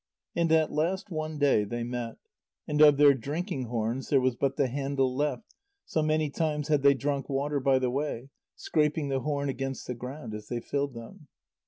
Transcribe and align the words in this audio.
And 0.35 0.51
at 0.51 0.71
last 0.71 1.11
one 1.11 1.37
day, 1.37 1.63
they 1.63 1.83
met 1.83 2.15
and 2.67 2.81
of 2.81 2.97
their 2.97 3.13
drinking 3.13 3.65
horns 3.65 4.09
there 4.09 4.19
was 4.19 4.35
but 4.35 4.57
the 4.57 4.65
handle 4.67 5.15
left, 5.15 5.53
so 5.85 6.01
many 6.01 6.31
times 6.31 6.69
had 6.69 6.81
they 6.81 6.95
drunk 6.95 7.29
water 7.29 7.59
by 7.59 7.77
the 7.77 7.91
way, 7.91 8.31
scraping 8.55 9.09
the 9.09 9.19
horn 9.19 9.47
against 9.47 9.85
the 9.85 9.93
ground 9.93 10.33
as 10.33 10.47
they 10.47 10.59
filled 10.59 10.95
them. 10.95 11.27